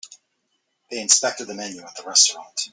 [0.89, 2.67] They inspected the menu at the restaurant.